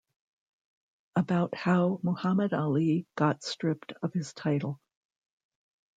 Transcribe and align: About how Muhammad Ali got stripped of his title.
About 1.15 1.53
how 1.53 1.99
Muhammad 2.01 2.55
Ali 2.55 3.05
got 3.13 3.43
stripped 3.43 3.93
of 4.01 4.11
his 4.13 4.33
title. 4.33 4.79